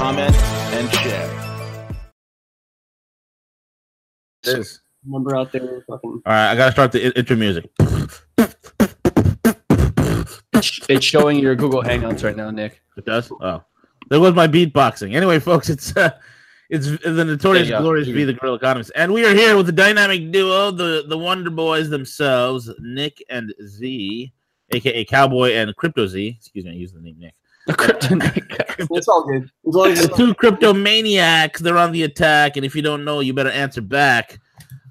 [0.00, 0.34] comment,
[0.72, 1.30] and share.
[4.44, 4.80] It is.
[5.04, 6.22] Number out there, fucking.
[6.24, 7.68] All right, I gotta start the intro music.
[10.54, 12.80] It's, it's showing your Google Hangouts right now, Nick.
[12.96, 13.30] It does.
[13.42, 13.62] Oh,
[14.08, 15.14] there was my beatboxing.
[15.14, 16.18] Anyway, folks, it's uh,
[16.70, 17.82] it's the notorious, There you go.
[17.82, 21.18] glorious V, the Gorilla Economist, and we are here with the dynamic duo, the the
[21.18, 24.32] Wonder Boys themselves, Nick and Z,
[24.70, 26.36] aka Cowboy and Crypto Z.
[26.38, 27.34] Excuse me, I used the name Nick.
[27.66, 28.56] The crypto Nick.
[28.90, 29.44] It's all good.
[29.44, 33.04] As long as the two crypto maniacs they're on the attack and if you don't
[33.04, 34.40] know you better answer back.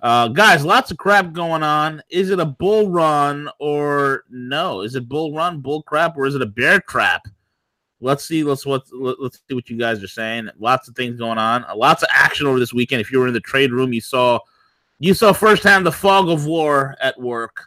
[0.02, 2.02] Uh guys lots of crap going on.
[2.10, 4.82] Is it a bull run or no?
[4.82, 7.24] Is it bull run bull crap or is it a bear crap?
[8.00, 10.50] Let's see let's what let- let's see what you guys are saying.
[10.58, 11.66] Lots of things going on.
[11.66, 13.02] Uh, lots of action over this weekend.
[13.02, 14.40] If you were in the trade room you saw
[15.00, 17.66] you saw firsthand the fog of war at work.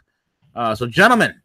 [0.55, 1.39] Uh so gentlemen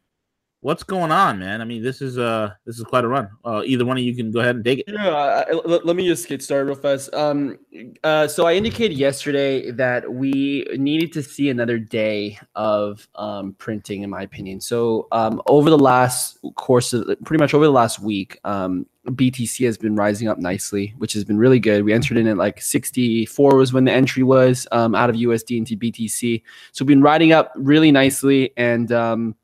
[0.61, 3.63] what's going on man i mean this is uh this is quite a run uh
[3.65, 6.05] either one of you can go ahead and take it Yeah, I- let, let me
[6.07, 7.15] just get started real fast.
[7.15, 7.59] Um,
[8.03, 14.03] uh, so I indicated yesterday that we needed to see another day of um, printing,
[14.03, 14.61] in my opinion.
[14.61, 19.65] So um, over the last course of pretty much over the last week, um, BTC
[19.67, 21.85] has been rising up nicely, which has been really good.
[21.85, 25.57] We entered in at like 64 was when the entry was um, out of USD
[25.59, 26.43] into BTC.
[26.73, 29.37] So we've been riding up really nicely, and um,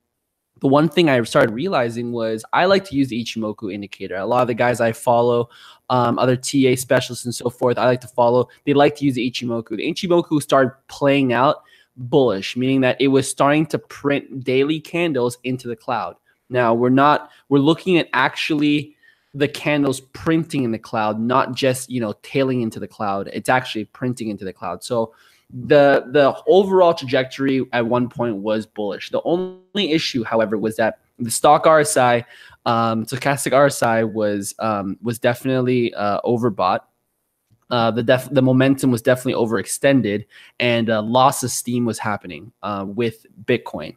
[0.60, 4.16] the one thing I started realizing was I like to use the Ichimoku indicator.
[4.16, 5.50] A lot of the guys I follow,
[5.90, 8.48] um, other TA specialists and so forth, I like to follow.
[8.64, 9.76] They like to use the Ichimoku.
[9.76, 11.62] The Ichimoku started playing out
[11.96, 16.16] bullish, meaning that it was starting to print daily candles into the cloud.
[16.48, 18.96] Now we're not we're looking at actually
[19.34, 23.28] the candles printing in the cloud, not just you know tailing into the cloud.
[23.32, 24.84] It's actually printing into the cloud.
[24.84, 25.14] So
[25.50, 29.10] the the overall trajectory at one point was bullish.
[29.10, 32.24] The only issue, however, was that the Stoch RSI,
[32.66, 36.80] um, stochastic RSI was um, was definitely uh, overbought.
[37.70, 40.26] Uh, the def- the momentum was definitely overextended,
[40.60, 43.96] and uh, loss of steam was happening uh, with Bitcoin.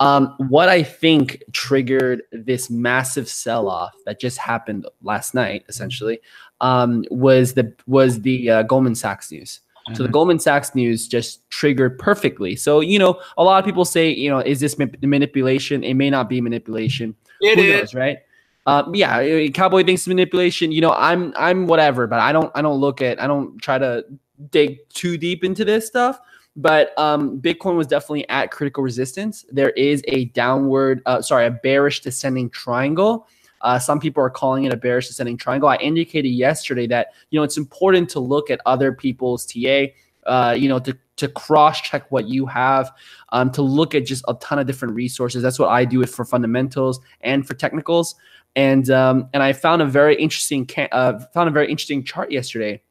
[0.00, 6.20] Um, what I think triggered this massive sell off that just happened last night, essentially,
[6.60, 9.60] um, was the was the uh, Goldman Sachs news.
[9.94, 12.56] So the Goldman Sachs news just triggered perfectly.
[12.56, 15.84] So you know, a lot of people say, you know, is this ma- manipulation?
[15.84, 17.14] It may not be manipulation.
[17.40, 17.80] it Who is.
[17.80, 18.18] knows, right?
[18.66, 20.72] Uh, yeah, Cowboy thinks it's manipulation.
[20.72, 23.78] You know, I'm I'm whatever, but I don't I don't look at I don't try
[23.78, 24.04] to
[24.50, 26.18] dig too deep into this stuff.
[26.56, 29.44] But um, Bitcoin was definitely at critical resistance.
[29.52, 33.28] There is a downward, uh, sorry, a bearish descending triangle.
[33.60, 35.68] Uh, some people are calling it a bearish descending triangle.
[35.68, 39.86] I indicated yesterday that you know it's important to look at other people's TA.
[40.26, 42.92] Uh, you know, to to cross check what you have,
[43.30, 45.42] um, to look at just a ton of different resources.
[45.42, 48.14] That's what I do for fundamentals and for technicals.
[48.54, 52.32] And um, and I found a very interesting ca- uh, found a very interesting chart
[52.32, 52.82] yesterday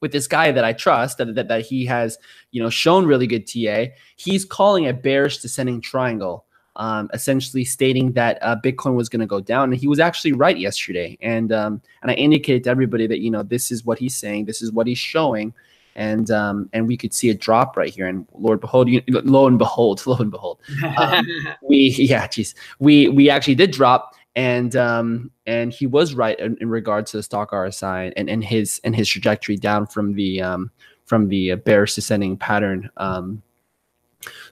[0.00, 2.18] with this guy that I trust that, that that he has
[2.50, 3.92] you know shown really good TA.
[4.16, 9.26] He's calling a bearish descending triangle um, essentially stating that uh, Bitcoin was going to
[9.26, 11.16] go down, and he was actually right yesterday.
[11.20, 14.46] And um, and I indicated to everybody that you know this is what he's saying,
[14.46, 15.54] this is what he's showing,
[15.94, 18.06] and um, and we could see a drop right here.
[18.06, 20.58] And Lord behold, you, lo and behold, lo and behold,
[20.96, 21.26] um,
[21.62, 24.14] we yeah, geez, we we actually did drop.
[24.36, 28.42] And um and he was right in, in regard to the Stoch RSI and, and
[28.42, 30.72] his and his trajectory down from the um
[31.04, 32.90] from the bearish descending pattern.
[32.96, 33.42] Um,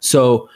[0.00, 0.48] so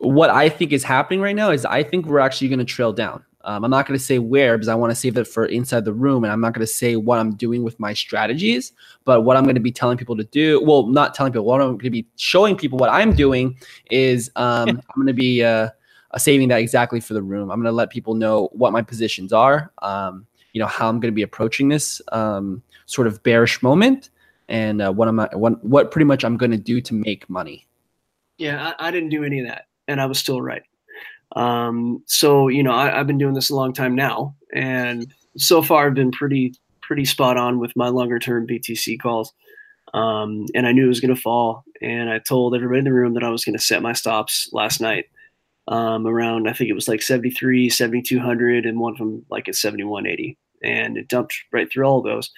[0.00, 2.92] what I think is happening right now is I think we're actually going to trail
[2.92, 3.22] down.
[3.42, 5.84] Um, I'm not going to say where because I want to save that for inside
[5.84, 8.72] the room, and I'm not going to say what I'm doing with my strategies.
[9.04, 11.60] But what I'm going to be telling people to do, well, not telling people, what
[11.60, 13.56] I'm going to be showing people what I'm doing
[13.90, 15.70] is um, I'm going to be uh,
[16.10, 17.50] uh, saving that exactly for the room.
[17.50, 21.00] I'm going to let people know what my positions are, um, you know, how I'm
[21.00, 24.10] going to be approaching this um, sort of bearish moment,
[24.48, 27.28] and uh, what am I, what, what pretty much I'm going to do to make
[27.30, 27.66] money.
[28.36, 30.62] yeah, I, I didn't do any of that, and I was still right.
[31.36, 35.62] Um, so you know, I, I've been doing this a long time now, and so
[35.62, 39.32] far I've been pretty pretty spot on with my longer term BTC calls.
[39.92, 42.92] Um, and I knew it was going to fall, and I told everybody in the
[42.92, 45.06] room that I was going to set my stops last night
[45.68, 50.36] um, around I think it was like 73, 7200, and one them like at 7180,
[50.62, 52.30] and it dumped right through all of those.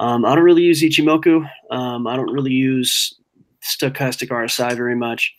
[0.00, 1.48] Um, I don't really use Ichimoku.
[1.70, 3.14] Um, I don't really use
[3.62, 5.34] stochastic RSI very much.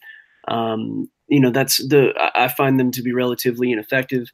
[1.28, 4.28] You know, that's the I find them to be relatively ineffective.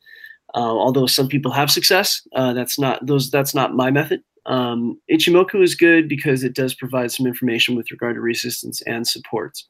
[0.54, 3.32] Uh, although some people have success, uh, that's not those.
[3.32, 4.22] That's not my method.
[4.46, 9.08] Um, Ichimoku is good because it does provide some information with regard to resistance and
[9.08, 9.68] supports.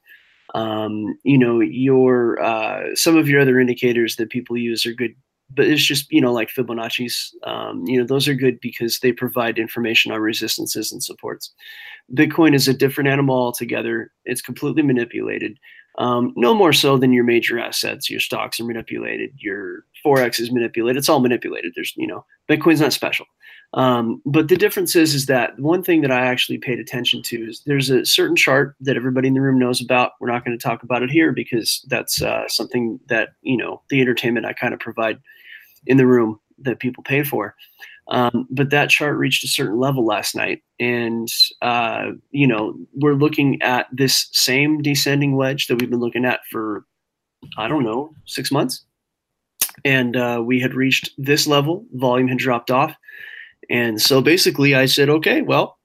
[0.55, 5.11] Um, you know, your uh, some of your other indicators that people use are good,
[5.49, 7.33] but it's just you know like Fibonacci's.
[7.45, 11.53] Um, you know, those are good because they provide information on resistances and supports.
[12.13, 14.11] Bitcoin is a different animal altogether.
[14.25, 15.57] It's completely manipulated.
[15.97, 18.09] Um, no more so than your major assets.
[18.09, 19.31] Your stocks are manipulated.
[19.37, 20.97] Your forex is manipulated.
[20.97, 21.73] It's all manipulated.
[21.75, 23.25] There's, you know, Bitcoin's not special.
[23.73, 27.49] Um, but the difference is, is that one thing that I actually paid attention to
[27.49, 30.11] is there's a certain chart that everybody in the room knows about.
[30.19, 33.81] We're not going to talk about it here because that's uh, something that you know
[33.89, 35.19] the entertainment I kind of provide
[35.87, 37.55] in the room that people pay for.
[38.11, 41.29] Um, but that chart reached a certain level last night, and
[41.61, 46.41] uh, you know we're looking at this same descending wedge that we've been looking at
[46.51, 46.85] for
[47.57, 48.83] I don't know six months,
[49.85, 51.85] and uh, we had reached this level.
[51.93, 52.93] Volume had dropped off,
[53.69, 55.79] and so basically I said, okay, well,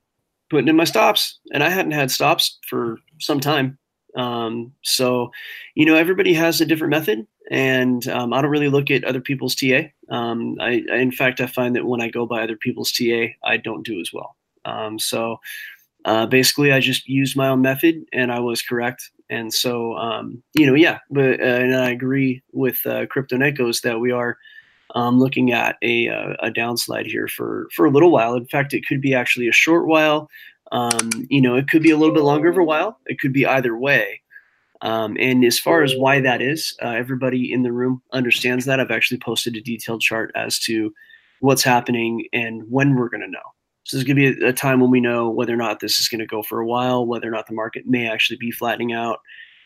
[0.50, 3.78] putting in my stops, and I hadn't had stops for some time.
[4.17, 5.31] Um, so,
[5.75, 9.21] you know, everybody has a different method, and um, I don't really look at other
[9.21, 9.83] people's TA.
[10.09, 13.27] Um, I, I, in fact, I find that when I go by other people's TA,
[13.45, 14.37] I don't do as well.
[14.65, 15.39] Um, so,
[16.05, 19.11] uh, basically, I just used my own method, and I was correct.
[19.29, 23.83] And so, um, you know, yeah, but uh, and I agree with uh, Crypto Nekos
[23.83, 24.39] that we are
[24.95, 28.35] um, looking at a, uh, a downslide here for for a little while.
[28.35, 30.29] In fact, it could be actually a short while.
[30.73, 32.99] Um, you know, it could be a little bit longer of a while.
[33.07, 34.21] It could be either way.
[34.82, 38.81] Um, and as far as why that is, uh, everybody in the room understands that.
[38.81, 40.93] I've actually posted a detailed chart as to
[41.40, 43.38] what's happening and when we're going to know.
[43.84, 46.00] So there's going to be a, a, time when we know whether or not this
[46.00, 48.50] is going to go for a while, whether or not the market may actually be
[48.50, 49.20] flattening out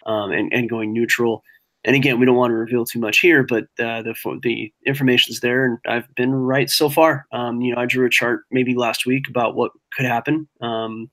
[0.06, 1.42] um, and, and going neutral.
[1.84, 5.40] And again, we don't want to reveal too much here, but uh, the the information's
[5.40, 7.26] there, and I've been right so far.
[7.32, 11.10] Um, you know, I drew a chart maybe last week about what could happen um,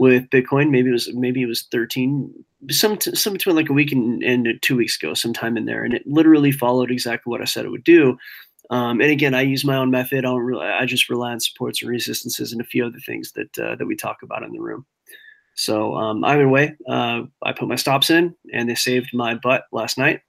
[0.00, 0.70] with Bitcoin.
[0.70, 2.32] Maybe it was maybe it was 13
[2.70, 5.94] some some between like a week and, and two weeks ago, sometime in there, and
[5.94, 8.18] it literally followed exactly what I said it would do.
[8.70, 10.20] Um, and again, I use my own method.
[10.20, 13.32] I don't really, I just rely on supports and resistances and a few other things
[13.32, 14.86] that uh, that we talk about in the room.
[15.54, 19.64] So um, either way, uh, I put my stops in, and they saved my butt
[19.70, 20.22] last night.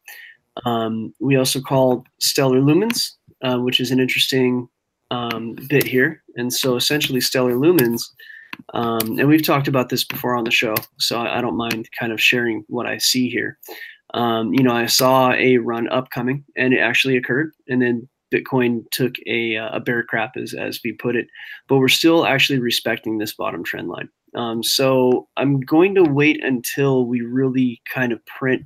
[0.66, 4.68] Um, we also called stellar lumens, uh, which is an interesting
[5.12, 6.24] um, bit here.
[6.36, 8.04] And so essentially, stellar lumens
[8.74, 11.90] um, and we've talked about this before on the show, so I, I don't mind
[12.00, 13.58] kind of sharing what I see here.
[14.13, 18.84] Um, you know, I saw a run upcoming, and it actually occurred, and then Bitcoin
[18.92, 21.28] took a, a bear crap, as as we put it,
[21.68, 24.10] but we're still actually respecting this bottom trend line.
[24.36, 28.63] Um, so I'm going to wait until we really kind of print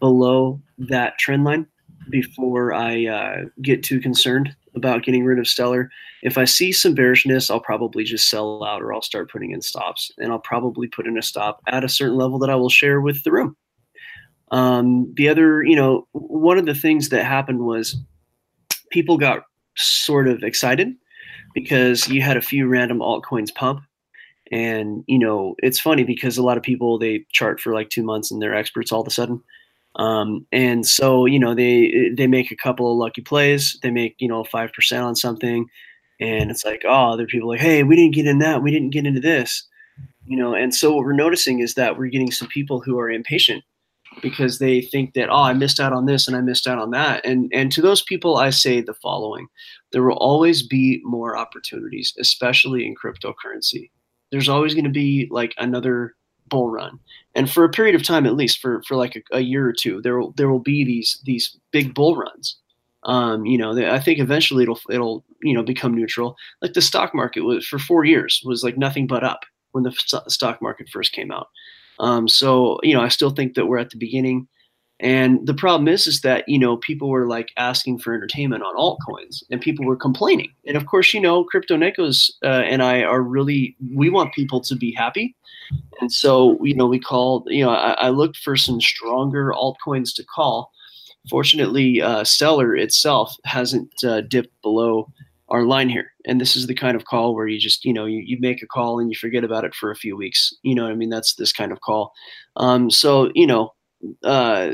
[0.00, 1.66] below that trend line
[2.10, 5.90] before I uh, get too concerned about getting rid of Stellar.
[6.22, 9.60] If I see some bearishness, I'll probably just sell out or I'll start putting in
[9.60, 10.10] stops.
[10.18, 13.00] And I'll probably put in a stop at a certain level that I will share
[13.00, 13.56] with the room.
[14.50, 17.96] Um, the other, you know, one of the things that happened was
[18.90, 19.44] people got
[19.76, 20.94] sort of excited
[21.54, 23.80] because you had a few random altcoins pump.
[24.50, 28.02] And, you know, it's funny because a lot of people, they chart for like two
[28.02, 29.42] months and they're experts all of a sudden.
[29.98, 33.78] Um, and so, you know, they they make a couple of lucky plays.
[33.82, 35.66] They make you know five percent on something,
[36.20, 38.62] and it's like, oh, other people like, hey, we didn't get in that.
[38.62, 39.66] We didn't get into this.
[40.26, 43.10] You know, and so what we're noticing is that we're getting some people who are
[43.10, 43.64] impatient
[44.22, 46.90] because they think that oh, I missed out on this and I missed out on
[46.92, 47.24] that.
[47.24, 49.48] And and to those people, I say the following:
[49.90, 53.90] there will always be more opportunities, especially in cryptocurrency.
[54.30, 56.14] There's always going to be like another
[56.48, 56.98] bull run.
[57.34, 59.72] And for a period of time at least for for like a, a year or
[59.72, 62.56] two there will there will be these these big bull runs.
[63.04, 66.36] Um, you know i think eventually it'll it'll you know become neutral.
[66.62, 69.92] Like the stock market was for four years was like nothing but up when the
[70.28, 71.48] stock market first came out.
[72.00, 74.48] Um, so you know i still think that we're at the beginning.
[75.00, 78.74] And the problem is, is that you know people were like asking for entertainment on
[78.76, 80.52] altcoins, and people were complaining.
[80.66, 84.60] And of course, you know, Crypto Nekos uh, and I are really we want people
[84.62, 85.36] to be happy,
[86.00, 87.46] and so you know we called.
[87.50, 90.70] You know, I, I looked for some stronger altcoins to call.
[91.28, 95.10] Fortunately, uh, Stellar itself hasn't uh, dipped below
[95.48, 98.06] our line here, and this is the kind of call where you just you know
[98.06, 100.54] you, you make a call and you forget about it for a few weeks.
[100.62, 102.12] You know, I mean that's this kind of call.
[102.56, 103.72] Um, so you know
[104.24, 104.70] uh,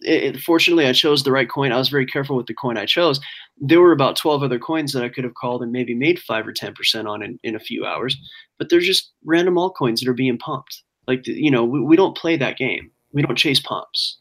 [0.00, 1.72] it, fortunately, I chose the right coin.
[1.72, 3.20] I was very careful with the coin I chose.
[3.58, 6.46] There were about 12 other coins that I could have called and maybe made five
[6.46, 8.16] or 10% on in, in a few hours,
[8.58, 10.82] but they're just random altcoins that are being pumped.
[11.06, 12.90] Like, you know, we, we don't play that game.
[13.12, 14.18] We don't chase pumps.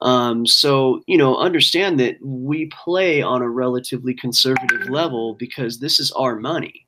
[0.00, 5.98] Um, so, you know, understand that we play on a relatively conservative level because this
[5.98, 6.86] is our money.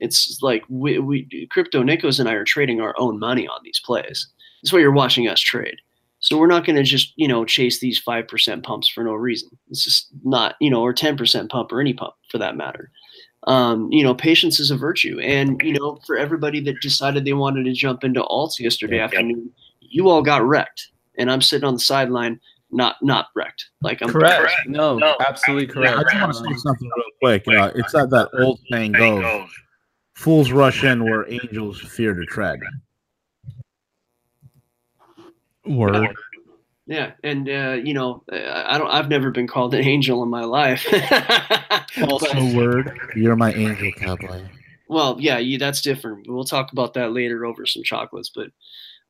[0.00, 3.80] It's like we, we crypto Nikos and I are trading our own money on these
[3.84, 4.28] plays.
[4.62, 5.76] That's why you're watching us trade.
[6.20, 9.50] So we're not going to just, you know, chase these 5% pumps for no reason.
[9.68, 12.90] It's just not, you know, or 10% pump or any pump for that matter.
[13.46, 15.20] Um, you know, patience is a virtue.
[15.20, 19.50] And, you know, for everybody that decided they wanted to jump into alts yesterday afternoon,
[19.80, 20.88] you all got wrecked.
[21.16, 23.66] And I'm sitting on the sideline, not not wrecked.
[23.80, 24.40] Like I'm correct.
[24.40, 24.66] correct.
[24.66, 25.96] No, no, absolutely correct.
[25.96, 27.46] I just want to say something real quick.
[27.46, 29.48] You know, it's not that old saying goes,
[30.14, 32.60] fools rush in where angels fear to tread.
[35.64, 36.14] Word.
[36.86, 38.88] Yeah, and uh, you know, I don't.
[38.88, 40.86] I've never been called an angel in my life.
[42.08, 42.96] also, word.
[43.16, 44.42] You're my angel, cowboy.
[44.88, 46.28] Well, yeah, you, that's different.
[46.28, 48.50] We'll talk about that later over some chocolates, but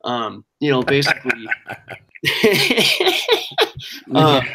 [0.05, 1.75] um, you know, basically, uh,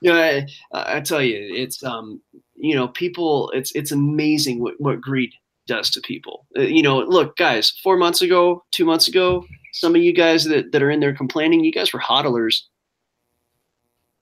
[0.00, 2.20] you know, I, I, tell you, it's um,
[2.56, 3.52] you know, people.
[3.54, 5.32] It's it's amazing what what greed
[5.66, 6.46] does to people.
[6.56, 10.44] Uh, you know, look, guys, four months ago, two months ago, some of you guys
[10.44, 12.62] that, that are in there complaining, you guys were hodlers.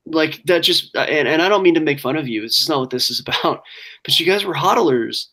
[0.07, 2.45] Like that just and, and I don't mean to make fun of you.
[2.45, 3.62] It's not what this is about.
[4.05, 5.26] But you guys were hodlers.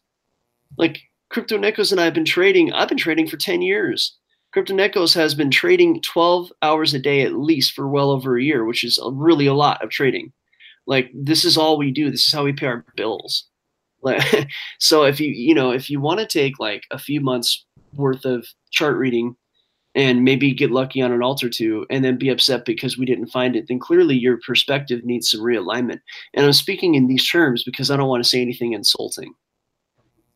[0.77, 2.73] Like Crypto Nikos and I have been trading.
[2.73, 4.17] I've been trading for 10 years.
[4.51, 8.43] Crypto Nikos has been trading 12 hours a day at least for well over a
[8.43, 10.31] year, which is really a lot of trading.
[10.87, 12.09] Like this is all we do.
[12.09, 13.45] This is how we pay our bills.
[14.01, 14.47] Like
[14.79, 18.25] so if you you know if you want to take like a few months worth
[18.25, 19.35] of chart reading
[19.95, 23.05] and maybe get lucky on an alt or two and then be upset because we
[23.05, 26.01] didn't find it, then clearly your perspective needs some realignment.
[26.33, 29.33] And I'm speaking in these terms because I don't want to say anything insulting.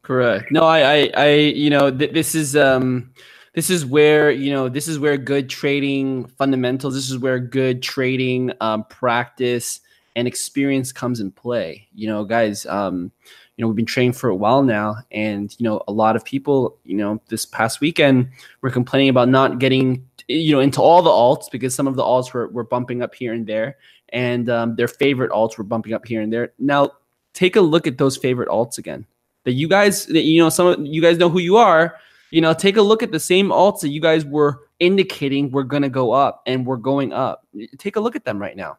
[0.01, 0.51] Correct.
[0.51, 3.13] No, I, I, I you know, th- this is, um,
[3.53, 7.81] this is where you know this is where good trading fundamentals this is where good
[7.81, 9.81] trading um, practice
[10.15, 11.87] and experience comes in play.
[11.93, 13.11] You know guys um,
[13.55, 16.23] you know we've been training for a while now and you know a lot of
[16.23, 18.29] people you know this past weekend
[18.61, 22.03] were complaining about not getting you know into all the alts because some of the
[22.03, 23.77] alts were, were bumping up here and there
[24.13, 26.53] and um, their favorite alts were bumping up here and there.
[26.59, 26.91] Now
[27.33, 29.05] take a look at those favorite alts again.
[29.45, 31.95] That you guys that you know some of you guys know who you are.
[32.31, 35.63] You know take a look at the same alts that you guys were indicating were
[35.63, 37.45] going to go up and we're going up.
[37.77, 38.77] Take a look at them right now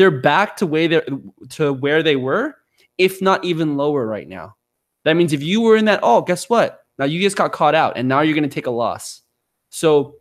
[0.00, 1.02] they're back to where they
[1.50, 2.56] to where they were
[2.96, 4.56] if not even lower right now.
[5.04, 6.86] That means if you were in that, oh, guess what?
[6.98, 9.20] Now you just got caught out and now you're going to take a loss.
[9.68, 10.14] So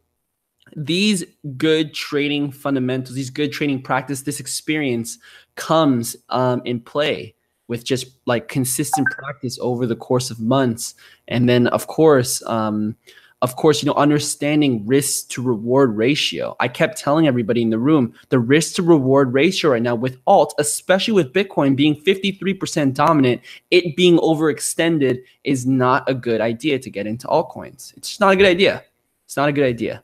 [0.76, 1.24] these
[1.56, 5.18] good trading fundamentals, these good trading practice, this experience
[5.56, 7.36] comes um, in play
[7.70, 10.94] with just like consistent practice over the course of months.
[11.30, 12.98] And then, of course, um,
[13.42, 16.56] of course, you know, understanding risk to reward ratio.
[16.60, 20.18] I kept telling everybody in the room the risk to reward ratio right now with
[20.28, 23.42] alt, especially with Bitcoin being 53% dominant,
[23.72, 27.96] it being overextended is not a good idea to get into altcoins.
[27.96, 28.84] It's just not a good idea.
[29.26, 30.04] It's not a good idea.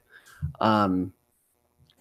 [0.61, 1.11] Um,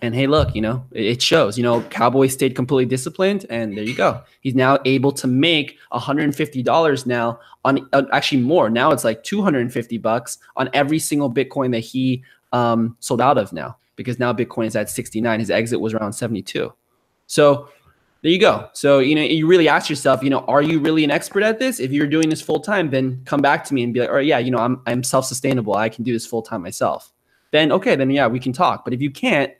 [0.04, 1.56] and hey, look, you know, it shows.
[1.56, 4.20] You know, Cowboy stayed completely disciplined, and there you go.
[4.42, 8.68] He's now able to make $150 now on uh, actually more.
[8.68, 13.50] Now it's like 250 bucks on every single Bitcoin that he um, sold out of
[13.54, 15.40] now, because now Bitcoin is at 69.
[15.40, 16.70] His exit was around 72.
[17.26, 17.70] So
[18.20, 18.68] there you go.
[18.75, 21.58] So you know, you really ask yourself, you know, are you really an expert at
[21.58, 21.80] this?
[21.80, 24.18] If you're doing this full time, then come back to me and be like, oh
[24.18, 25.76] yeah, you know, I'm I'm self sustainable.
[25.76, 27.11] I can do this full time myself.
[27.52, 28.84] Then okay, then yeah, we can talk.
[28.84, 29.50] But if you can't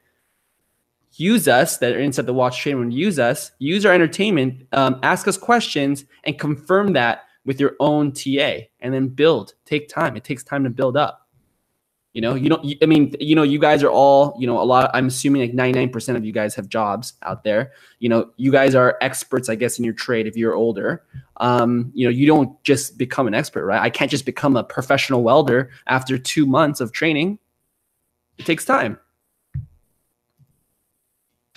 [1.17, 4.99] use us that are inside the watch chain and use us use our entertainment um,
[5.03, 9.55] ask us questions and confirm that with your own ta and then build.
[9.65, 10.17] Take time.
[10.17, 11.21] It takes time to build up.
[12.13, 14.63] You know you don't i mean you know you guys are all you know a
[14.63, 17.73] lot i'm assuming like 99% of you guys have jobs out there.
[17.99, 21.03] You know you guys are experts i guess in your trade if you're older.
[21.39, 23.83] Um, you know you don't just become an expert right?
[23.83, 27.41] I can't just become a professional welder after two months of training.
[28.39, 29.01] It takes time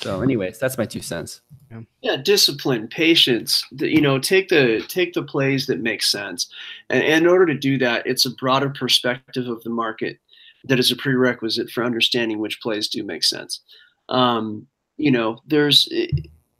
[0.07, 1.41] so, anyways, that's my two cents.
[1.69, 1.81] Yeah.
[2.01, 3.65] yeah, discipline, patience.
[3.71, 6.49] You know, take the take the plays that make sense,
[6.89, 10.17] and, and in order to do that, it's a broader perspective of the market
[10.63, 13.59] that is a prerequisite for understanding which plays do make sense.
[14.07, 15.89] Um, you know, there's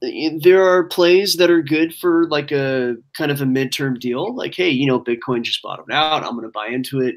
[0.02, 4.54] there are plays that are good for like a kind of a midterm deal, like
[4.54, 6.22] hey, you know, Bitcoin just bottomed out.
[6.22, 7.16] I'm going to buy into it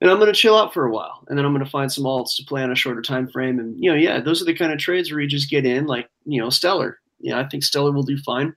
[0.00, 1.92] and I'm going to chill out for a while, and then I'm going to find
[1.92, 3.58] some alts to play on a shorter time frame.
[3.58, 5.86] And you know, yeah, those are the kind of trades where you just get in,
[5.86, 6.98] like you know, Stellar.
[7.18, 8.54] Yeah, I think Stellar will do fine.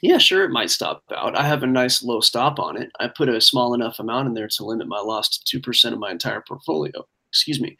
[0.00, 1.36] Yeah, sure, it might stop out.
[1.36, 2.90] I have a nice low stop on it.
[3.00, 5.94] I put a small enough amount in there to limit my loss to two percent
[5.94, 7.04] of my entire portfolio.
[7.30, 7.76] Excuse me.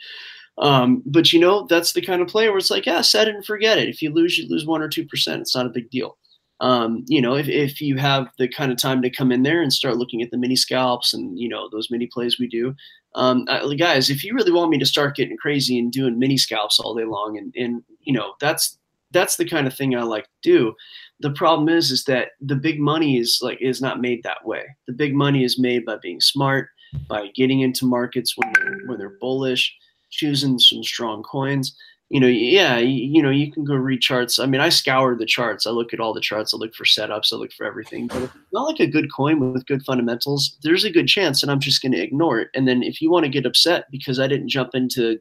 [0.58, 3.34] Um, but you know, that's the kind of play where it's like, yeah, set it
[3.36, 3.88] and forget it.
[3.88, 5.40] If you lose, you lose one or two percent.
[5.42, 6.18] It's not a big deal.
[6.60, 9.62] Um, you know, if, if you have the kind of time to come in there
[9.62, 12.74] and start looking at the mini scalps and you know those mini plays we do,
[13.14, 16.36] um, uh, guys, if you really want me to start getting crazy and doing mini
[16.36, 18.78] scalps all day long, and and you know that's
[19.12, 20.74] that's the kind of thing I like to do.
[21.20, 24.64] The problem is, is that the big money is like is not made that way.
[24.86, 26.68] The big money is made by being smart,
[27.08, 29.74] by getting into markets when they're when they're bullish,
[30.10, 31.76] choosing some strong coins.
[32.10, 34.38] You know, yeah, you, know, you can go read charts.
[34.38, 35.66] I mean, I scour the charts.
[35.66, 36.54] I look at all the charts.
[36.54, 37.32] I look for setups.
[37.32, 38.06] I look for everything.
[38.06, 41.42] But if it's not like a good coin with good fundamentals, there's a good chance
[41.42, 42.48] that I'm just going to ignore it.
[42.54, 45.18] And then if you want to get upset because I didn't jump into,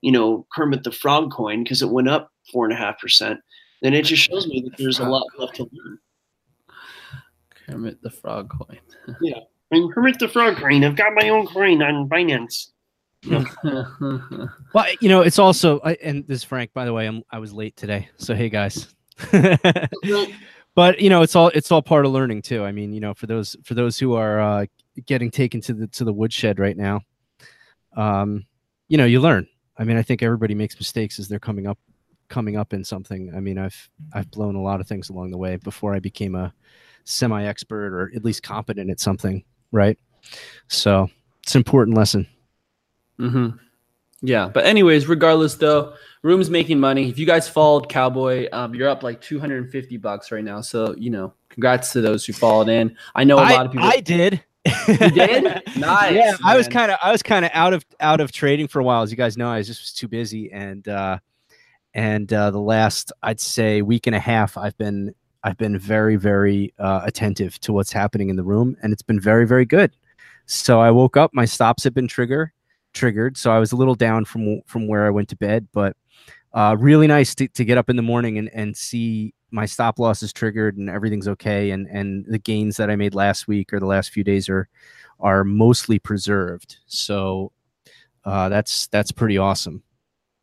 [0.00, 3.38] you know, Kermit the Frog coin because it went up four and a half percent,
[3.82, 5.98] then it just shows me that there's a lot left to learn.
[7.64, 8.80] Kermit the Frog coin.
[9.20, 9.38] yeah,
[9.72, 10.82] I'm Kermit the Frog coin.
[10.82, 12.70] I've got my own coin on Binance.
[13.26, 17.52] well, you know, it's also, and this is Frank, by the way, I'm, I was
[17.52, 18.08] late today.
[18.16, 18.94] So, hey guys.
[20.74, 22.64] but you know, it's all, it's all part of learning too.
[22.64, 24.66] I mean, you know, for those, for those who are uh,
[25.06, 27.00] getting taken to the, to the woodshed right now,
[27.96, 28.46] um,
[28.88, 29.46] you know, you learn.
[29.76, 31.78] I mean, I think everybody makes mistakes as they're coming up,
[32.28, 33.32] coming up in something.
[33.34, 36.34] I mean, I've, I've blown a lot of things along the way before I became
[36.34, 36.52] a
[37.04, 39.44] semi expert or at least competent at something.
[39.72, 39.98] Right.
[40.68, 41.08] So
[41.42, 42.26] it's an important lesson.
[43.18, 43.56] Mm-hmm.
[44.20, 47.08] Yeah, but anyways, regardless though, Room's making money.
[47.08, 50.60] If you guys followed Cowboy, um, you're up like 250 bucks right now.
[50.60, 52.96] So you know, congrats to those who followed in.
[53.14, 53.86] I know a I, lot of people.
[53.86, 54.42] I did.
[54.88, 55.44] You did?
[55.76, 56.14] nice.
[56.14, 58.80] Yeah, I was kind of I was kind of out of out of trading for
[58.80, 59.48] a while, as you guys know.
[59.48, 61.18] I was just was too busy, and uh,
[61.94, 66.16] and uh, the last I'd say week and a half, I've been I've been very
[66.16, 69.96] very uh, attentive to what's happening in the room, and it's been very very good.
[70.46, 72.52] So I woke up, my stops have been trigger
[72.92, 75.96] triggered, so I was a little down from from where I went to bed, but
[76.52, 79.98] uh, really nice to, to get up in the morning and, and see my stop
[79.98, 83.72] loss is triggered and everything's okay, and and the gains that I made last week
[83.72, 84.68] or the last few days are
[85.20, 86.78] are mostly preserved.
[86.86, 87.52] So
[88.24, 89.82] uh, that's that's pretty awesome.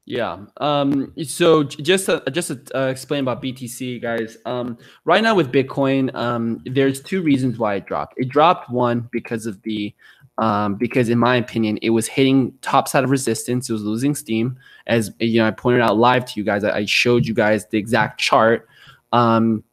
[0.05, 0.45] Yeah.
[0.57, 4.37] Um, so just to, just to uh, explain about BTC, guys.
[4.45, 8.13] Um, right now with Bitcoin, um, there's two reasons why it dropped.
[8.17, 9.95] It dropped one because of the
[10.37, 13.69] um, because in my opinion, it was hitting top side of resistance.
[13.69, 14.57] It was losing steam.
[14.87, 16.63] As you know, I pointed out live to you guys.
[16.63, 18.67] I, I showed you guys the exact chart
[19.13, 19.63] um,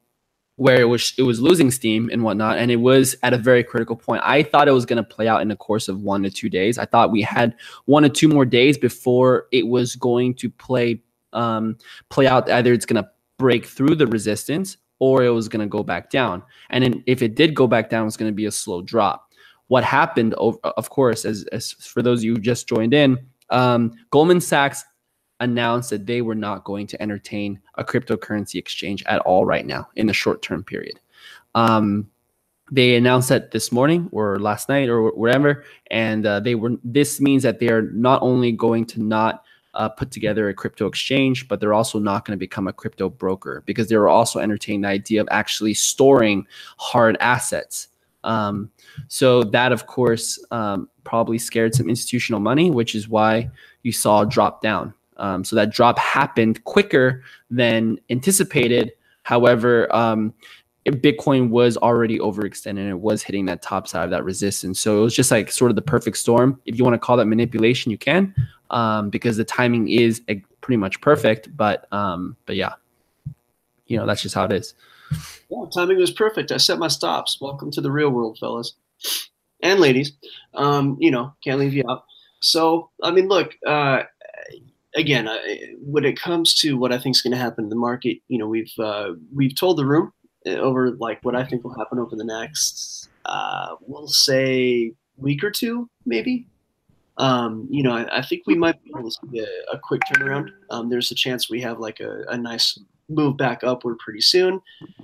[0.56, 3.64] where it was it was losing steam and whatnot, and it was at a very
[3.64, 4.22] critical point.
[4.24, 6.48] I thought it was going to play out in the course of one to two
[6.48, 6.78] days.
[6.78, 11.02] I thought we had one or two more days before it was going to play
[11.32, 11.76] um,
[12.08, 12.48] play out.
[12.48, 16.10] Either it's going to break through the resistance or it was going to go back
[16.10, 16.44] down.
[16.70, 19.31] And if it did go back down, it's going to be a slow drop
[19.72, 23.90] what happened, of course, as, as for those of you who just joined in, um,
[24.10, 24.84] Goldman Sachs
[25.40, 29.88] announced that they were not going to entertain a cryptocurrency exchange at all right now
[29.96, 31.00] in the short term period.
[31.54, 32.06] Um,
[32.70, 36.72] they announced that this morning or last night or whatever, and uh, they were.
[36.84, 40.86] This means that they are not only going to not uh, put together a crypto
[40.86, 44.38] exchange, but they're also not going to become a crypto broker because they were also
[44.38, 47.88] entertaining the idea of actually storing hard assets.
[48.24, 48.70] Um,
[49.08, 53.50] so that, of course, um, probably scared some institutional money, which is why
[53.82, 54.94] you saw a drop down.
[55.16, 58.92] Um, so that drop happened quicker than anticipated.
[59.22, 60.34] However, um,
[60.84, 62.88] Bitcoin was already overextended.
[62.88, 64.80] It was hitting that top side of that resistance.
[64.80, 66.60] So it was just like sort of the perfect storm.
[66.64, 68.34] If you want to call that manipulation, you can,
[68.70, 71.56] um, because the timing is eh, pretty much perfect.
[71.56, 72.74] But um, but yeah,
[73.86, 74.74] you know that's just how it is.
[75.50, 76.52] Yeah, timing was perfect.
[76.52, 77.38] I set my stops.
[77.40, 78.74] Welcome to the real world, fellas
[79.62, 80.12] and ladies.
[80.54, 82.04] Um, you know, can't leave you out.
[82.40, 84.02] So, I mean, look, uh,
[84.94, 87.76] again, I, when it comes to what I think is going to happen in the
[87.76, 90.12] market, you know, we've uh, we've told the room
[90.46, 95.44] uh, over like what I think will happen over the next, uh, we'll say, week
[95.44, 96.46] or two, maybe.
[97.18, 100.00] Um, you know, I, I, think we might be able to see a, a quick
[100.10, 100.48] turnaround.
[100.70, 102.78] Um, there's a chance we have like a, a nice
[103.14, 104.60] move back upward pretty soon.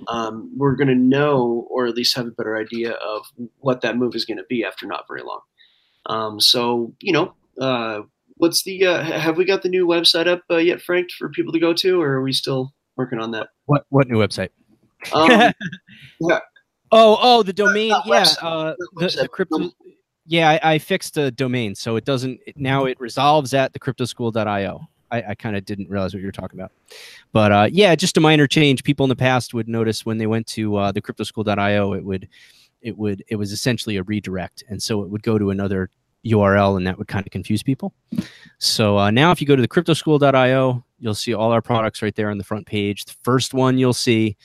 [0.07, 3.25] Um, we're going to know, or at least have a better idea of
[3.59, 5.41] what that move is going to be after not very long.
[6.05, 8.01] Um, so, you know, uh,
[8.35, 11.53] what's the, uh, have we got the new website up uh, yet, Frank, for people
[11.53, 13.49] to go to, or are we still working on that?
[13.65, 14.49] What, what new website?
[15.13, 15.29] Um,
[16.21, 16.39] yeah.
[16.91, 17.93] Oh, oh, the domain.
[18.05, 18.25] Yeah.
[18.41, 19.71] Uh, the, the crypto.
[20.25, 22.85] yeah, I, I fixed the domain, so it doesn't it- now.
[22.85, 24.81] It resolves at the cryptoschool.io.
[25.11, 26.71] I, I kind of didn't realize what you were talking about,
[27.31, 28.83] but uh, yeah, just a minor change.
[28.83, 32.27] People in the past would notice when they went to uh, the cryptoschool.io, it would,
[32.81, 35.89] it would, it was essentially a redirect, and so it would go to another
[36.25, 37.93] URL, and that would kind of confuse people.
[38.57, 42.15] So uh, now, if you go to the cryptoschool.io, you'll see all our products right
[42.15, 43.05] there on the front page.
[43.05, 44.37] The first one you'll see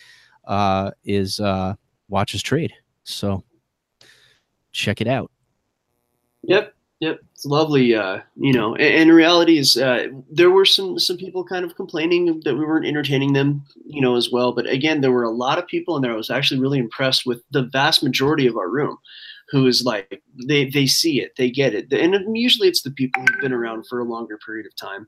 [0.46, 1.74] uh, is uh,
[2.08, 2.72] Watch Us Trade.
[3.04, 3.44] So
[4.72, 5.30] check it out.
[6.42, 7.94] Yep, yep, it's lovely.
[7.94, 11.76] Uh, you know, and, and reality is uh, there were some some people kind of
[11.76, 14.52] complaining that we weren't entertaining them, you know, as well.
[14.52, 16.12] But again, there were a lot of people in there.
[16.12, 18.96] I was actually really impressed with the vast majority of our room,
[19.50, 23.22] who is like they they see it, they get it, and usually it's the people
[23.22, 25.06] who've been around for a longer period of time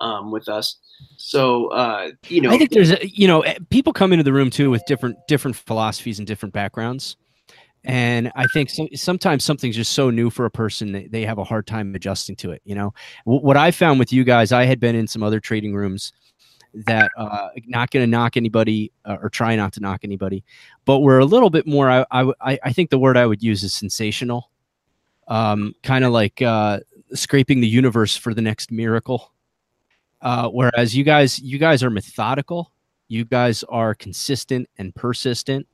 [0.00, 0.78] um, with us.
[1.18, 4.48] So uh, you know, I think there's, a, you know, people come into the room
[4.48, 7.16] too with different different philosophies and different backgrounds,
[7.86, 11.38] and I think so, sometimes something's just so new for a person that they have
[11.38, 12.60] a hard time adjusting to it.
[12.64, 12.94] You know,
[13.24, 16.12] Wh- what I found with you guys, I had been in some other trading rooms
[16.86, 20.44] that uh, not going to knock anybody uh, or try not to knock anybody,
[20.84, 21.90] but we're a little bit more.
[21.90, 24.50] I, I- I think the word I would use is sensational,
[25.28, 26.80] um, kind of like uh,
[27.14, 29.32] scraping the universe for the next miracle.
[30.20, 32.72] Uh, whereas you guys, you guys are methodical,
[33.08, 35.66] you guys are consistent and persistent,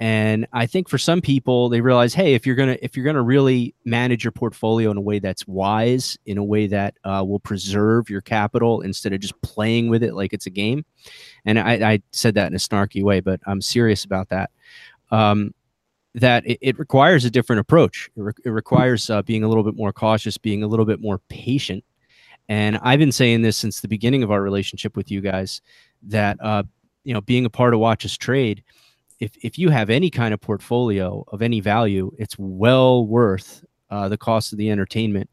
[0.00, 3.22] and I think for some people, they realize, hey, if you're gonna if you're gonna
[3.22, 7.38] really manage your portfolio in a way that's wise, in a way that uh, will
[7.38, 10.86] preserve your capital instead of just playing with it like it's a game,
[11.44, 14.50] and I, I said that in a snarky way, but I'm serious about that.
[15.10, 15.52] Um,
[16.14, 18.10] that it, it requires a different approach.
[18.16, 21.00] It, re- it requires uh, being a little bit more cautious, being a little bit
[21.02, 21.84] more patient.
[22.48, 25.60] And I've been saying this since the beginning of our relationship with you guys
[26.04, 26.62] that uh,
[27.04, 28.64] you know being a part of Watch Us Trade,
[29.20, 34.08] if if you have any kind of portfolio of any value, it's well worth uh,
[34.08, 35.30] the cost of the entertainment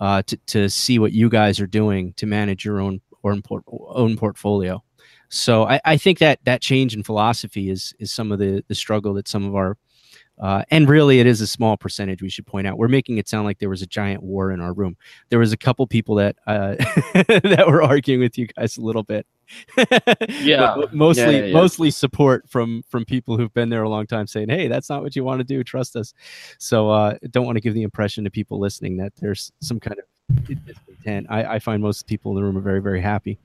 [0.00, 4.16] uh, to to see what you guys are doing to manage your own own, own
[4.16, 4.82] portfolio.
[5.30, 8.74] So I, I think that that change in philosophy is is some of the the
[8.74, 9.76] struggle that some of our
[10.40, 12.22] uh, and really, it is a small percentage.
[12.22, 12.78] We should point out.
[12.78, 14.96] We're making it sound like there was a giant war in our room.
[15.30, 16.76] There was a couple people that uh,
[17.14, 19.26] that were arguing with you guys a little bit.
[20.40, 20.74] Yeah.
[20.76, 21.52] But mostly Yeah, yeah, yeah.
[21.52, 25.02] mostly support from from people who've been there a long time, saying, "Hey, that's not
[25.02, 25.64] what you want to do.
[25.64, 26.12] Trust us."
[26.58, 29.98] So, uh, don't want to give the impression to people listening that there's some kind
[29.98, 30.50] of
[30.88, 31.26] intent.
[31.30, 33.38] I, I find most people in the room are very very happy,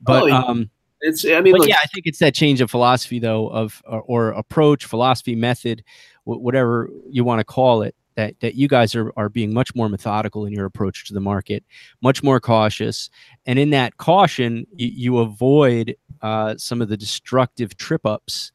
[0.00, 0.38] but Oh, yeah.
[0.42, 3.48] um, it's I mean, but look, yeah, I think it's that change of philosophy, though,
[3.48, 5.84] of or, or approach, philosophy, method,
[6.24, 7.94] wh- whatever you want to call it.
[8.18, 11.20] That that you guys are are being much more methodical in your approach to the
[11.20, 11.64] market,
[12.02, 13.08] much more cautious,
[13.46, 18.52] and in that caution, you, you avoid uh, some of the destructive trip ups.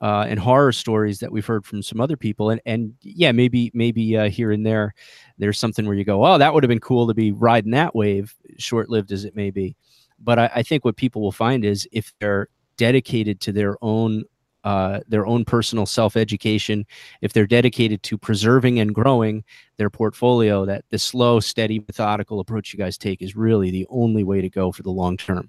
[0.00, 3.72] Uh, and horror stories that we've heard from some other people, and and yeah, maybe
[3.74, 4.94] maybe uh, here and there,
[5.38, 7.96] there's something where you go, oh, that would have been cool to be riding that
[7.96, 9.74] wave, short lived as it may be
[10.18, 14.24] but I, I think what people will find is if they're dedicated to their own
[14.64, 16.84] uh, their own personal self education,
[17.22, 19.44] if they're dedicated to preserving and growing
[19.76, 24.24] their portfolio, that the slow, steady, methodical approach you guys take is really the only
[24.24, 25.48] way to go for the long term.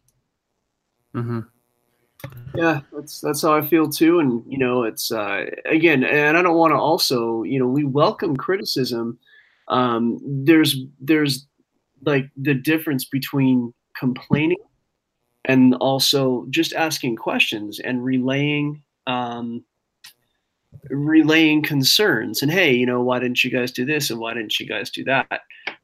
[1.16, 1.40] Mm-hmm.
[2.56, 4.20] Yeah, that's that's how I feel too.
[4.20, 7.84] And you know, it's uh, again, and I don't want to also, you know, we
[7.84, 9.18] welcome criticism.
[9.70, 11.48] Um, there's there's
[12.06, 14.58] like the difference between complaining
[15.46, 19.64] and also just asking questions and relaying um,
[20.90, 24.60] relaying concerns and hey you know why didn't you guys do this and why didn't
[24.60, 25.42] you guys do that?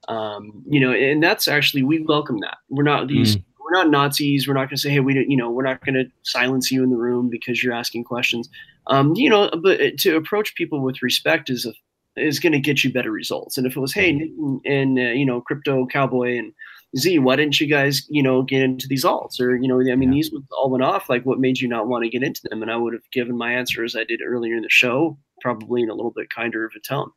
[0.07, 2.57] Um, you know and that's actually we welcome that.
[2.69, 4.47] We're not these we're not nazis.
[4.47, 6.71] We're not going to say hey we don't you know we're not going to silence
[6.71, 8.47] you in the room because you're asking questions.
[8.87, 11.73] Um, you know but to approach people with respect is a
[12.15, 13.57] is going to get you better results.
[13.57, 16.53] And if it was hey and, and uh, you know crypto cowboy and
[16.97, 19.39] Z, why didn't you guys, you know, get into these alts?
[19.39, 20.15] Or, you know, I mean, Yeah.
[20.15, 21.09] these all went off.
[21.09, 22.61] Like, what made you not want to get into them?
[22.61, 25.81] And I would have given my answer as I did earlier in the show, probably
[25.81, 27.11] in a little bit kinder of a tone.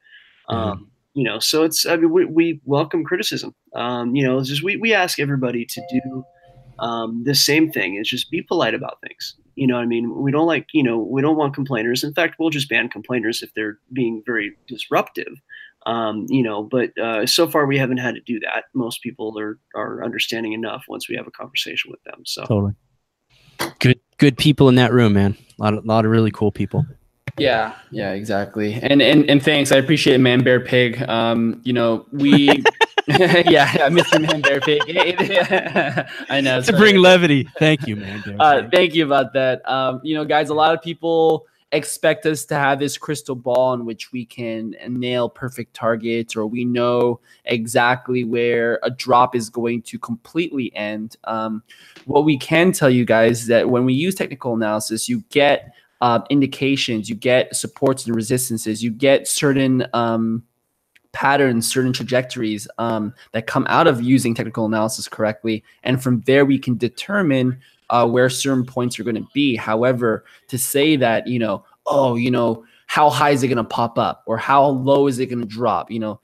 [0.48, 3.54] Um, you know, so it's, I mean, we, we welcome criticism.
[3.74, 6.24] Um, you know, it's just we, we ask everybody to do
[6.78, 9.35] um, the same thing is just be polite about things.
[9.57, 10.14] You know what I mean?
[10.22, 12.04] We don't like, you know, we don't want complainers.
[12.04, 15.40] In fact, we'll just ban complainers if they're being very disruptive
[15.88, 19.37] um, you know but uh, so far we haven't had to do that most people
[19.38, 22.74] are are understanding enough once we have a conversation with them so Totally.
[23.79, 25.37] Good, good people in that room, man.
[25.59, 26.87] A lot of, lot of really cool people.
[27.37, 28.74] Yeah, yeah, exactly.
[28.74, 29.70] And and and thanks.
[29.70, 31.01] I appreciate Man Bear Pig.
[31.09, 32.48] Um, you know, we
[33.07, 34.83] yeah, I miss you, Man Bear Pig.
[36.31, 36.61] I know.
[36.62, 37.48] To bring levity.
[37.59, 38.20] Thank you, man.
[38.20, 38.37] Darren.
[38.40, 39.68] uh, thank you about that.
[39.68, 43.74] Um, you know, guys, a lot of people expect us to have this crystal ball
[43.74, 49.50] in which we can nail perfect targets or we know exactly where a drop is
[49.50, 51.16] going to completely end.
[51.24, 51.62] Um,
[52.07, 55.74] what we can tell you guys is that when we use technical analysis, you get
[56.00, 60.42] uh, indications, you get supports and resistances, you get certain um,
[61.12, 65.64] patterns, certain trajectories um, that come out of using technical analysis correctly.
[65.83, 67.59] And from there, we can determine
[67.90, 69.57] uh, where certain points are going to be.
[69.57, 73.64] However, to say that, you know, oh, you know, how high is it going to
[73.64, 75.90] pop up or how low is it going to drop?
[75.90, 76.20] You know,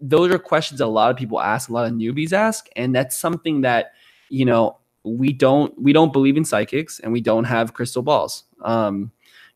[0.00, 2.68] those are questions a lot of people ask, a lot of newbies ask.
[2.76, 3.92] And that's something that,
[4.28, 8.44] you know, we don't we don't believe in psychics and we don't have crystal balls.
[8.60, 9.10] Um,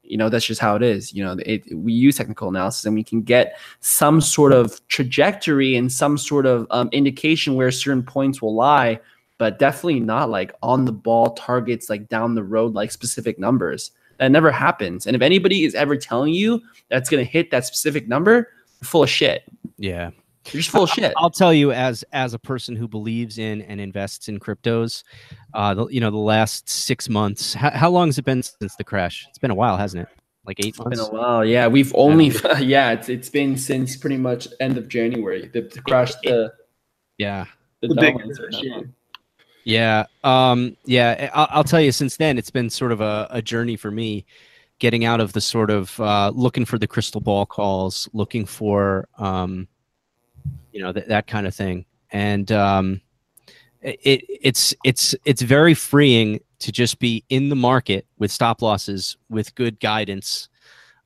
[0.09, 2.95] you know that's just how it is you know it, we use technical analysis and
[2.95, 8.03] we can get some sort of trajectory and some sort of um, indication where certain
[8.03, 9.01] points will lie
[9.39, 13.91] but definitely not like on the ball targets like down the road like specific numbers
[14.19, 17.65] that never happens and if anybody is ever telling you that's going to hit that
[17.67, 18.49] specific number
[18.83, 19.43] full of shit
[19.79, 20.11] Yeah.
[20.53, 23.63] you're just full of shit I'll tell you, as as a person who believes in
[23.63, 25.03] and invests in cryptos,
[25.55, 27.53] uh, the, you know, the last six months.
[27.53, 29.27] How, how long has it been since the crash?
[29.29, 30.09] It's been a while, hasn't it?
[30.47, 31.01] Like eight It's been months.
[31.09, 32.29] a while yeah we've only
[32.61, 36.53] yeah it's, it's been since pretty much end of january the, the crash the
[37.19, 37.47] Yeah.
[37.81, 38.63] the, The big downlines are crash,
[39.67, 40.07] yeah.
[40.23, 41.29] Um, yeah.
[41.35, 44.25] I'll, I'll tell you, since then, it's been sort of a, a journey for me
[44.79, 49.09] getting out of the sort of uh, looking for the crystal ball calls, looking for,
[49.19, 49.67] um,
[50.71, 51.85] you know, th- that kind of thing.
[52.13, 53.01] And um,
[53.83, 59.17] it, it's, it's, it's very freeing to just be in the market with stop losses,
[59.29, 60.49] with good guidance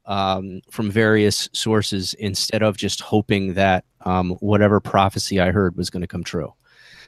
[0.05, 5.88] um, from various sources instead of just hoping that um, whatever prophecy I heard was
[5.88, 6.53] going to come true.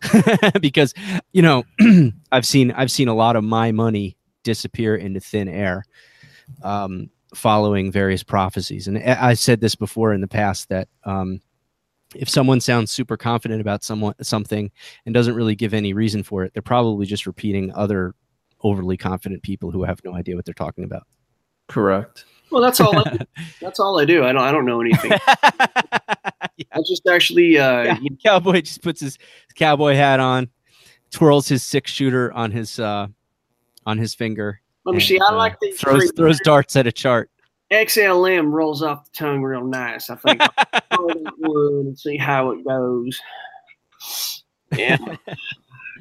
[0.60, 0.94] because
[1.32, 1.64] you know
[2.32, 5.84] i've seen i've seen a lot of my money disappear into thin air
[6.62, 11.40] um, following various prophecies and I- i said this before in the past that um,
[12.14, 14.70] if someone sounds super confident about someone something
[15.06, 18.14] and doesn't really give any reason for it they're probably just repeating other
[18.62, 21.06] overly confident people who have no idea what they're talking about
[21.68, 22.98] correct Well, that's all.
[22.98, 23.18] I,
[23.62, 24.24] that's all I do.
[24.24, 24.42] I don't.
[24.42, 25.12] I don't know anything.
[26.72, 27.58] I just actually.
[27.58, 29.18] Uh, Yeah, cowboy just puts his
[29.54, 30.48] cowboy hat on
[31.10, 33.06] twirls his six shooter on his uh
[33.84, 35.20] on his finger let me and, see.
[35.20, 35.78] I uh, like these.
[35.78, 37.30] throws three- throws darts at a chart
[37.72, 40.10] XLM rolls off the tongue real nice.
[40.10, 40.42] I think.
[40.42, 43.18] I'll throw that one and see how it goes.
[44.76, 44.98] Yeah.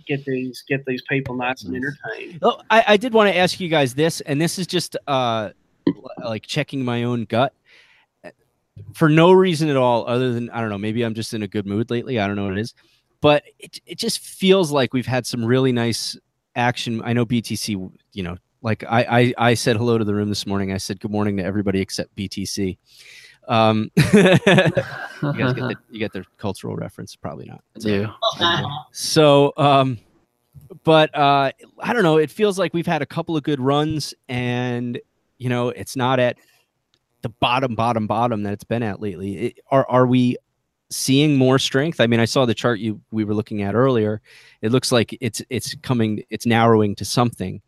[0.08, 2.40] Get these get these people nice and entertained.
[2.42, 5.52] Oh, I, I did want to ask you guys this, and this is just uh,
[6.24, 7.54] like checking my own gut
[8.94, 11.48] for no reason at all, other than I don't know, maybe I'm just in a
[11.48, 12.20] good mood lately.
[12.20, 12.74] I don't know what it is,
[13.22, 16.18] but it it just feels like we've had some really nice
[16.56, 17.02] action.
[17.04, 20.46] I know BTC, you know, like I I, I said hello to the room this
[20.46, 20.72] morning.
[20.72, 22.78] I said good morning to everybody except BTC.
[23.48, 27.16] Um, you guys get the, you get the cultural reference?
[27.16, 27.64] Probably not.
[27.80, 28.08] do
[28.92, 29.98] So, um,
[30.84, 32.18] but uh, I don't know.
[32.18, 35.00] It feels like we've had a couple of good runs, and
[35.38, 36.38] you know, it's not at
[37.22, 39.38] the bottom, bottom, bottom that it's been at lately.
[39.38, 40.38] It, are are we
[40.90, 42.00] seeing more strength?
[42.00, 44.22] I mean, I saw the chart you we were looking at earlier.
[44.62, 47.62] It looks like it's it's coming, it's narrowing to something.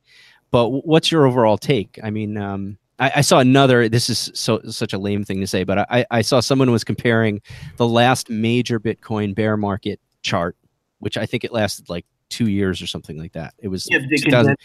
[0.51, 1.99] But what's your overall take?
[2.03, 3.89] I mean, um, I, I, saw another.
[3.89, 6.83] This is so such a lame thing to say, but I, I saw someone was
[6.83, 7.41] comparing
[7.77, 10.55] the last major Bitcoin bear market chart,
[10.99, 13.55] which I think it lasted like two years or something like that.
[13.57, 14.55] It was yeah, 2000,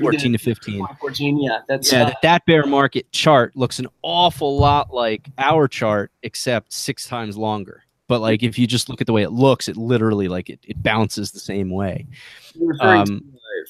[0.00, 3.86] 14 to 15 14 yeah that's yeah uh, that, that bear market chart looks an
[4.02, 7.82] awful lot like our chart except six times longer.
[8.08, 10.60] But like if you just look at the way it looks it literally like it,
[10.64, 12.06] it bounces the same way.
[12.80, 13.20] Um, to, uh,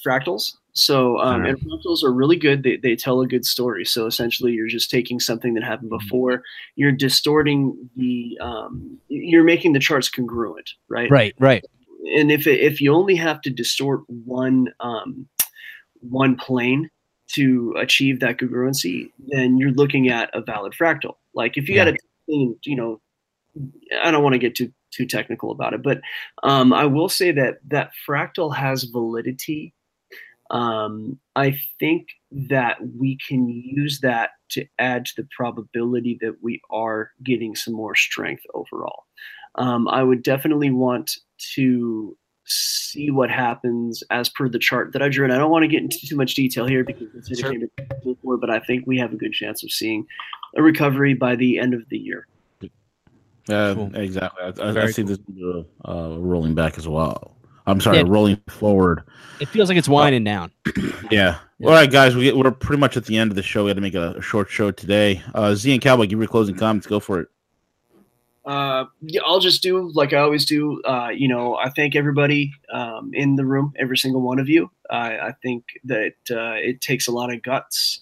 [0.04, 0.54] fractals.
[0.72, 1.50] So um, uh-huh.
[1.50, 2.62] and fractals are really good.
[2.62, 3.85] They, they tell a good story.
[3.85, 6.06] So essentially you're just taking something that happened mm-hmm.
[6.06, 6.42] before.
[6.76, 11.11] You're distorting the um, you're making the charts congruent right?
[11.11, 11.64] Right right.
[12.16, 15.28] And if it, if you only have to distort one um,
[16.00, 16.90] one plane
[17.34, 21.14] to achieve that congruency, then you're looking at a valid fractal.
[21.34, 21.84] Like if you Yeah.
[21.84, 23.00] got a you know,
[24.02, 26.00] I don't want to get too too technical about it, but
[26.42, 29.72] um, I will say that that fractal has validity.
[30.50, 36.60] Um, I think that we can use that to add to the probability that we
[36.70, 39.04] are getting some more strength overall.
[39.56, 41.16] Um, I would definitely want
[41.54, 42.16] to
[42.50, 45.24] see what happens as per the chart that I drew.
[45.24, 47.54] And I don't want to get into too much detail here because it's Sure.
[48.04, 50.06] before, but I think we have a good chance of seeing
[50.56, 52.26] a recovery by the end of the year.
[53.48, 53.94] Yeah, Cool.
[53.94, 54.42] exactly.
[54.42, 57.36] I, I, I Very see this uh, uh, rolling back as well.
[57.66, 58.04] I'm sorry, Yeah.
[58.06, 59.02] rolling forward.
[59.40, 60.50] It feels like it's winding down.
[61.10, 61.38] Yeah.
[61.64, 63.64] All right, guys, we, get, we're pretty much at the end of the show.
[63.64, 65.22] We had to make a, a short show today.
[65.34, 66.86] Uh, Z and Cowboy, give your closing comments.
[66.86, 67.28] Go for it.
[68.50, 68.84] Uh,
[69.24, 70.82] I'll just do like I always do.
[70.82, 74.70] Uh, you know, I thank everybody um, in the room, every single one of you.
[74.90, 78.00] I, I think that uh, it takes a lot of guts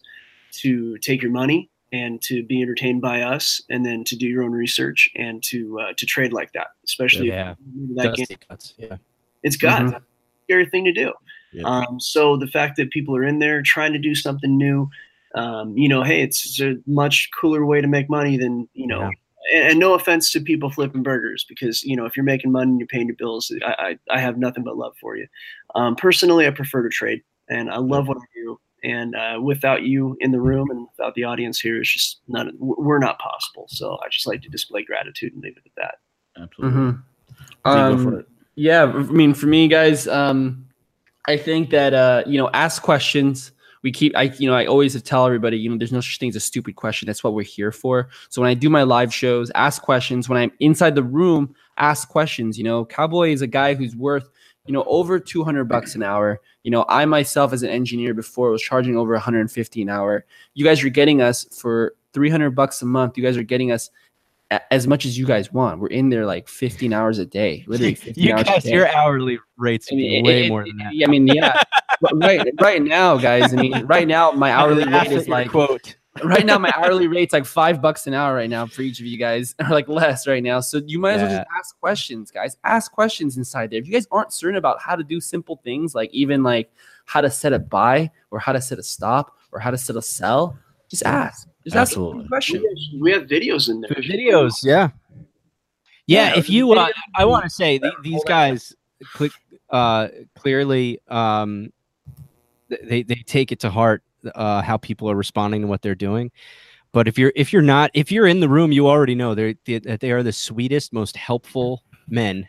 [0.62, 4.42] to take your money and to be entertained by us, and then to do your
[4.42, 7.54] own research and to uh, to trade like that, especially if Yeah.
[7.96, 8.26] that game.
[8.48, 8.96] guts, Yeah.
[9.42, 10.02] It's got it's a
[10.44, 11.12] scary thing to do.
[11.52, 11.64] Yeah.
[11.64, 14.88] Um, so the fact that people are in there trying to do something new,
[15.34, 18.86] um, you know, hey, it's, it's a much cooler way to make money than you
[18.86, 19.02] know.
[19.02, 19.10] Yeah.
[19.54, 22.70] And, and no offense to people flipping burgers, because you know if you're making money
[22.70, 25.26] and you're paying your bills, I, I, I have nothing but love for you.
[25.74, 28.60] Um, personally, I prefer to trade, and I love what I do.
[28.84, 32.46] And uh, without you in the room and without the audience here, it's just not
[32.58, 33.66] we're not possible.
[33.68, 36.42] So I just like to display gratitude and leave it at that.
[36.42, 36.80] Absolutely.
[36.80, 36.92] Mhm.
[36.94, 37.02] Z,
[37.64, 38.28] go for Um, it.
[38.54, 40.64] Yeah, I mean, for me, guys, um,
[41.26, 43.52] I think that uh, you know, ask questions.
[43.82, 46.28] We keep, I, you know, I always tell everybody, you know, there's no such thing
[46.30, 47.06] as a stupid question.
[47.06, 48.08] That's what we're here for.
[48.28, 50.28] So when I do my live shows, ask questions.
[50.28, 52.58] When I'm inside the room, ask questions.
[52.58, 54.28] You know, Cowboy is a guy who's worth,
[54.66, 56.40] you know, over 200 bucks an hour.
[56.64, 60.24] You know, I myself as an engineer before was charging over 150 an hour.
[60.54, 63.16] You guys are getting us for 300 bucks a month.
[63.16, 63.90] You guys are getting us
[64.70, 65.78] as much as you guys want.
[65.78, 69.38] We're in there like 15 hours a day, literally 15 You hours guys, your hourly
[69.56, 70.92] rates I mean, way it- more it- than that.
[71.06, 71.62] I mean, yeah.
[72.00, 73.52] But right, right now, guys.
[73.52, 75.96] I mean, right now, my hourly rate is like quote.
[76.24, 76.58] right now.
[76.58, 79.54] My hourly rate's like five bucks an hour right now for each of you guys,
[79.60, 80.60] or like less right now.
[80.60, 82.56] So you might as well just ask questions, guys.
[82.64, 83.78] Ask questions inside there.
[83.80, 86.70] If you guys aren't certain about how to do simple things, like even like
[87.06, 89.96] how to set a buy, or how to set a stop, or how to set
[89.96, 90.58] a sell,
[90.88, 91.48] just ask.
[91.64, 92.28] Just ask a Absolutely.
[92.28, 92.64] question.
[93.00, 93.90] We have videos in there.
[93.90, 94.90] Videos, yeah.
[96.06, 98.74] Yeah, Yeah, if you, uh, videos- I want to say the, these guys,
[99.12, 99.32] click,
[99.68, 101.72] uh, clearly, um, th-
[102.82, 104.02] they they take it to heart
[104.34, 106.30] uh, how people are responding to what they're doing.
[106.92, 109.54] But if you're if you're not if you're in the room, you already know they're
[109.64, 112.48] they, that they are the sweetest, most helpful men.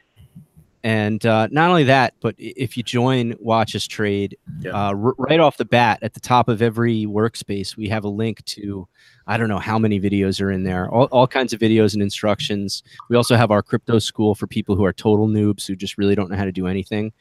[0.81, 4.71] And uh, not only that, but if you join Watch Us Trade, Yeah.
[4.71, 8.09] uh, r- right off the bat, at the top of every workspace, we have a
[8.09, 8.87] link to
[9.27, 12.01] I don't know how many videos are in there, all, all kinds of videos and
[12.01, 12.81] instructions.
[13.09, 16.15] We also have our crypto school for people who are total noobs who just really
[16.15, 17.11] don't know how to do anything,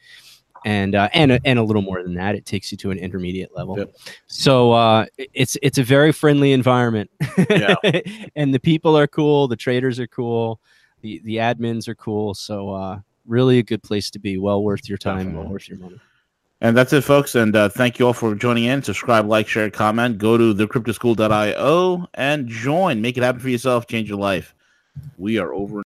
[0.65, 2.35] and uh, and a- and a little more than that.
[2.35, 3.77] It takes you to an intermediate level.
[3.77, 3.95] Yep.
[4.27, 7.09] So uh, it's it's a very friendly environment,
[7.49, 7.75] Yeah.
[8.35, 9.47] and the people are cool.
[9.47, 10.59] The traders are cool.
[11.01, 12.33] The the admins are cool.
[12.33, 14.37] So uh, really a good place to be.
[14.37, 15.35] Well worth your time.
[15.35, 15.99] Well worth your money.
[16.61, 17.35] And that's it, folks.
[17.35, 18.83] And uh, thank you all for joining in.
[18.83, 20.17] Subscribe, like, share, comment.
[20.17, 23.01] Go to thecryptoschool.io and join.
[23.01, 23.87] Make it happen for yourself.
[23.87, 24.53] Change your life.
[25.17, 25.83] We are over.